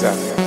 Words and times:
Yeah. 0.00 0.37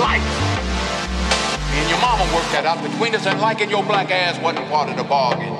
life. 0.00 0.24
Me 1.72 1.78
and 1.80 1.88
your 1.90 2.00
mama 2.00 2.24
worked 2.32 2.52
that 2.52 2.64
out 2.64 2.80
between 2.82 3.14
us, 3.14 3.26
and 3.26 3.40
liking 3.40 3.68
your 3.68 3.84
black 3.84 4.10
ass 4.10 4.38
wasn't 4.40 4.68
part 4.68 4.88
of 4.88 4.96
the 4.96 5.04
bargain. 5.04 5.52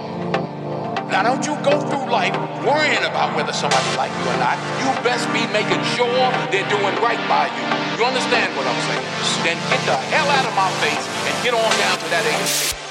Now, 1.13 1.23
don't 1.23 1.45
you 1.45 1.53
go 1.61 1.77
through 1.77 2.09
life 2.09 2.33
worrying 2.65 3.05
about 3.05 3.37
whether 3.37 3.53
somebody 3.53 3.85
like 4.01 4.11
you 4.17 4.25
or 4.33 4.39
not. 4.41 4.57
You 4.81 4.89
best 5.05 5.29
be 5.29 5.45
making 5.53 5.85
sure 5.93 6.09
they're 6.49 6.69
doing 6.73 6.97
right 7.05 7.21
by 7.29 7.53
you. 7.53 7.65
You 8.01 8.05
understand 8.09 8.57
what 8.57 8.65
I'm 8.65 8.81
saying? 8.89 9.05
Then 9.45 9.57
get 9.69 9.85
the 9.85 9.97
hell 10.09 10.29
out 10.29 10.47
of 10.47 10.55
my 10.57 10.71
face 10.81 11.05
and 11.29 11.35
get 11.45 11.53
on 11.53 11.71
down 11.77 11.99
to 11.99 12.09
that 12.09 12.25
agency. 12.25 12.82